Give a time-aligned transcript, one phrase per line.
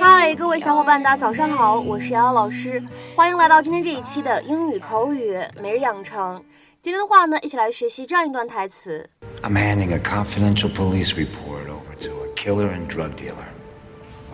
[0.00, 2.82] 嗨，各位小伙伴，大家早上好，我是瑶瑶老师，
[3.14, 6.42] 欢迎来到今天这一期的英语口语每日养成。
[6.82, 9.08] 今天的话呢，一起来学习这样一段台词。
[9.42, 13.46] I'm handing a confidential police report over to a killer and drug dealer.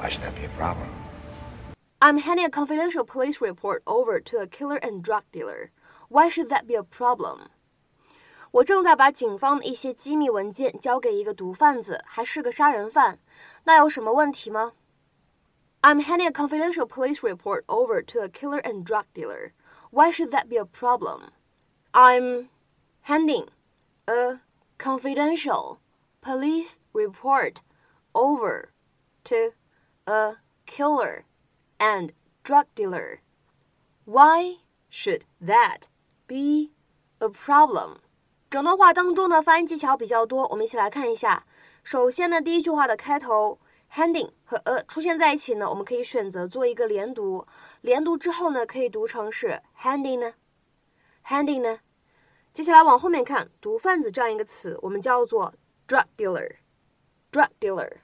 [0.00, 0.88] Why should that be a problem?
[2.00, 5.70] I'm handing a confidential police report over to a killer and drug dealer.
[6.09, 7.51] Why should that be a problem?
[8.52, 13.19] 我正在把警方的一些机密文件交给一个毒贩子，还是个杀人犯，
[13.64, 14.73] 那有什么问题吗？
[15.80, 19.52] I'm handing a confidential police report over to a killer and drug dealer.
[19.91, 21.30] Why should that be a problem?
[21.92, 22.48] I'm
[23.02, 23.48] handing
[24.06, 24.41] a
[24.78, 25.78] confidential
[26.20, 27.62] police report
[28.12, 28.69] over
[29.24, 29.55] to
[30.06, 31.24] a killer
[31.78, 32.12] and
[32.45, 33.20] drug dealer.
[34.05, 35.88] Why should that
[36.29, 36.71] be
[37.21, 37.98] a problem?
[38.49, 41.45] 整段话当中呢，发音技巧比较多，我们一起来看一下。
[41.84, 43.59] 首先呢，第一句话的开头
[43.93, 47.45] handing 和 a 出现在一起呢，我们可以选择做一个连读。
[47.81, 50.34] 连读之后呢，可以读成是 handing 呢
[51.26, 51.79] ，handing 呢。
[52.54, 55.54] 接下来往后面看，毒贩子这样一个词，我们叫做
[55.85, 57.98] drug dealer，drug dealer。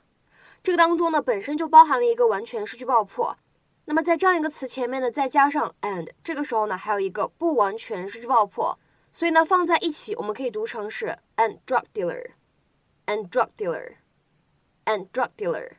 [0.62, 3.38] 这个当中呢，本身就包含了一个完全失去爆破。
[3.86, 8.78] 那么在这样一个词前面呢，再加上 and，这个时候呢，还有一个不完全失去爆破。
[9.14, 15.74] 所以呢，放在一起，我们可以读成是 an drug dealer，an drug dealer，an drug dealer。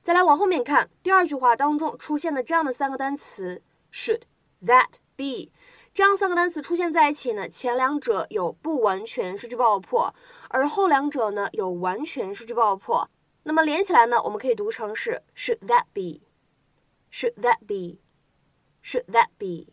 [0.00, 3.60] 再来往后面看，第二句话当中出现的这样的三个单词
[3.92, 4.22] should
[4.64, 5.50] that be，
[5.92, 10.14] 这样三个单词出现在一起呢，前两者有不完全失去爆破，
[10.48, 13.10] 而后两者呢有完全失去爆破。
[13.42, 19.72] 那么连起来呢，我们可以读成是 should that be，should that be，should that be。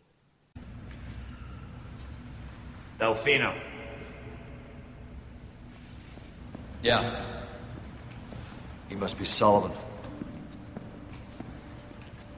[2.98, 3.54] Delfino.
[6.82, 7.24] Yeah.
[8.88, 9.72] He must be Sullivan.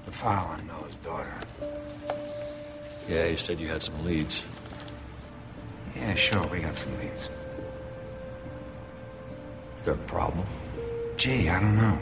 [0.07, 1.35] The file on Noah's daughter.
[3.09, 4.45] Yeah, you said you had some leads.
[5.97, 7.29] Yeah, sure, we got some leads.
[9.79, 10.47] Is there a problem?
[11.17, 11.99] Gee, I don't know.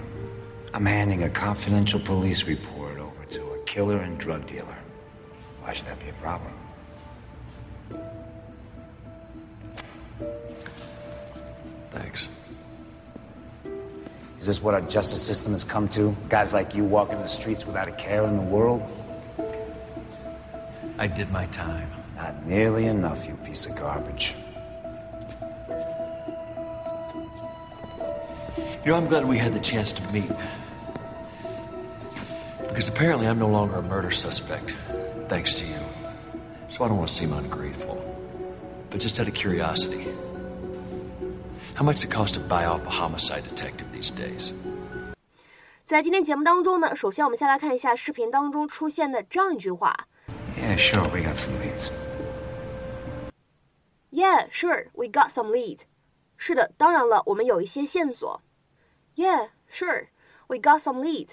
[0.72, 4.76] I'm handing a confidential police report over to a killer and drug dealer.
[5.62, 6.52] Why should that be a problem?
[11.94, 12.28] Thanks.
[14.40, 16.14] Is this what our justice system has come to?
[16.28, 18.82] Guys like you walking the streets without a care in the world?
[20.98, 21.88] I did my time.
[22.16, 24.34] Not nearly enough, you piece of garbage.
[28.58, 30.30] You know, I'm glad we had the chance to meet.
[32.58, 34.74] Because apparently I'm no longer a murder suspect,
[35.28, 35.78] thanks to you.
[36.70, 38.00] So I don't want to seem ungrateful.
[38.90, 40.08] But just out of curiosity,
[41.75, 44.51] how much does it cost to buy off a homicide detective these days?
[45.85, 50.07] 在今天节目当中呢，首先我们先来看一下视频当中出现的这样一句话
[50.55, 51.89] Yeah, sure, we got some leads.
[54.11, 55.81] Yeah, sure, we got some leads.
[56.37, 58.41] 是的，当然了，我们有一些线索。
[59.15, 60.07] Yeah, sure,
[60.47, 61.31] we got some leads.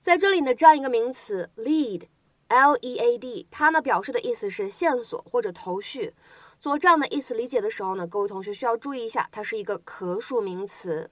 [0.00, 6.14] 在这里呢，这样一个名词 lead，L-E-A-D，它呢表示的意思是线索或者头绪。
[6.59, 11.09] 做这样的意思理解的时候呢，各位同学需要注意一下，它是一个可数名词。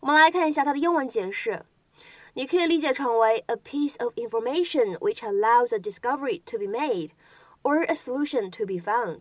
[0.00, 1.66] 我们来看一下它的英文解释，
[2.32, 7.10] 你可以理解成为 a piece of information which allows a discovery to be made
[7.62, 9.20] or a solution to be found。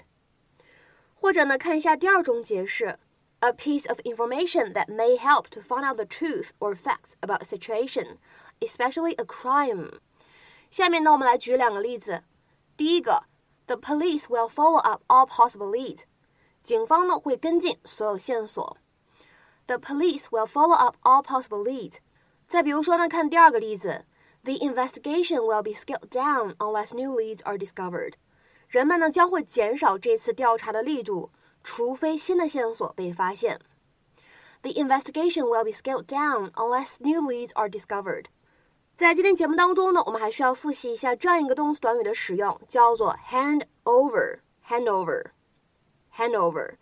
[1.16, 2.98] 或者呢，看一下第二种解释
[3.42, 7.46] ，a piece of information that may help to find out the truth or facts about a
[7.46, 8.16] situation,
[8.62, 10.00] especially a crime。
[10.70, 12.24] 下面呢，我们来举两个例子，
[12.78, 13.26] 第一个。
[13.71, 16.03] The police will follow up all possible leads.
[16.63, 18.77] 警方呢会跟进所有线索。
[19.67, 21.97] The police will follow up all possible leads.
[22.47, 24.05] 再比如说呢，看第二个例子，
[24.45, 28.15] The investigation will be scaled down unless new leads are discovered.
[28.69, 31.31] 人们呢将会减少这次调查的力度，
[31.65, 33.61] 除非新的线索被发现。
[34.63, 38.27] The investigation will be scaled down unless new leads are discovered.
[39.02, 44.42] 在今天节目当中呢，我们还需要复习一下这样一个动词短语的使用，叫做 hand over。
[44.68, 45.32] hand over。
[46.16, 46.76] hand over。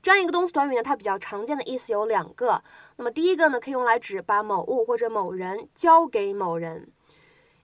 [0.00, 2.62] 这样一个动词短语呢，它比较常见的意思有两个。
[2.94, 6.92] 那么第一个呢，可以用来指把某物或者某人交给某人。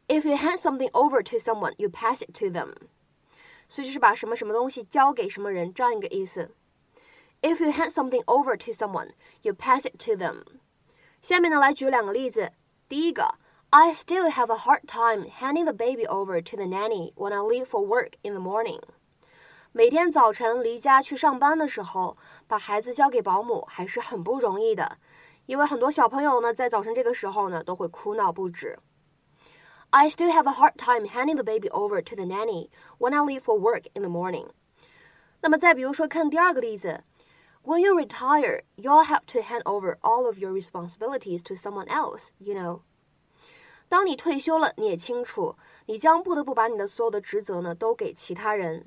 [0.08, 2.72] If you hand something over to someone, you pass it to them。
[3.68, 6.50] 所以就是把什么什么东西交给什么人这样一个意思。
[7.42, 9.10] If you hand something over to someone,
[9.42, 10.42] you pass it to them。
[11.22, 12.50] 下面呢，来举两个例子。
[12.88, 13.36] 第一个。
[13.71, 17.65] I still have a hard time handing the baby over to the nanny when I leave
[17.65, 18.79] for work in the morning.
[19.73, 22.15] 每天早晨离家去上班的时候，
[22.47, 24.97] 把孩子交给保姆还是很不容易的，
[25.45, 28.79] 因为很多小朋友呢，在早晨这个时候呢，都会哭闹不止。
[29.89, 33.41] I still have a hard time handing the baby over to the nanny when I leave
[33.41, 34.47] for work in the morning。
[35.41, 37.03] 那么再比如说，看第二个例子，
[37.65, 42.29] When you retire, you'll have to hand over all of your responsibilities to someone else.
[42.39, 42.79] You know。
[43.90, 45.56] 当你退休了，你也清楚，
[45.86, 48.86] 你将不得不把你的所有的职责呢，都给其他人。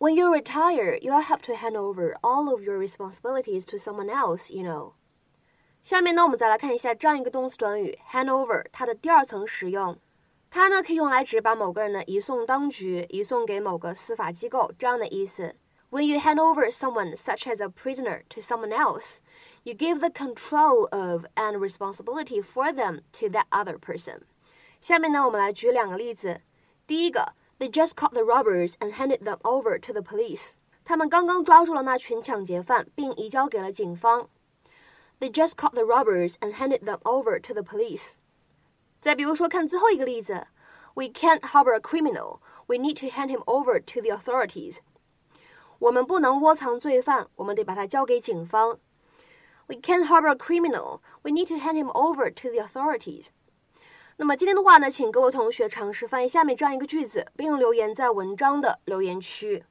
[0.00, 4.52] When you retire, you'll have to hand over all of your responsibilities to someone else.
[4.52, 4.92] You know。
[5.84, 9.96] 下面呢，我们再来看一下这样一个动词短语 hand over，它的第二层使用。
[10.50, 15.54] 它呢可以用来指把某个人呢移送当局，移送给某个司法机构这样的意思。
[15.90, 19.18] When you hand over someone, such as a prisoner, to someone else,
[19.63, 24.21] you give the control of and responsibility for them to that other person.
[24.79, 26.41] 下面呢，我们来举两个例子。
[26.85, 30.53] 第一个，They just caught the robbers and handed them over to the police.
[30.85, 34.29] 他们刚刚抓住了那群抢劫犯，并移交给了警方。
[35.19, 38.13] They just caught the robbers and handed them over to the police.
[39.01, 40.47] 再比如说，看最后一个例子，
[40.93, 42.39] We can't harbor a criminal.
[42.67, 44.77] We need to hand him over to the authorities.
[45.79, 48.79] 我们不能窝藏罪犯，我们得把他交给警方。
[49.68, 51.00] We can't harbor a criminal.
[51.22, 53.26] We need to hand him over to the authorities.
[54.16, 59.64] 那么今天的话呢，请各位同学尝试翻译下面这样一个句子，并留言在文章的留言区。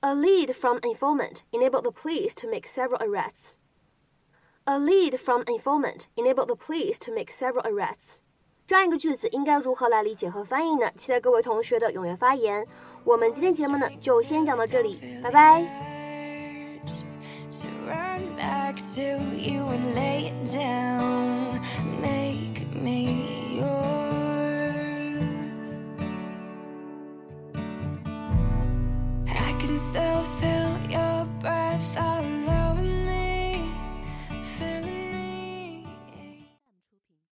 [0.00, 3.54] A lead from informant enabled the police to make several arrests.
[4.64, 8.18] A lead from informant enabled the police to make several arrests.
[8.66, 10.90] 这样一个句子应该如何来理解和翻译呢？
[10.96, 12.66] 期待各位同学的踊跃发言。
[13.04, 15.66] 我们今天节目呢就先讲到这里，拜拜。
[18.82, 19.22] Still
[22.74, 23.91] me your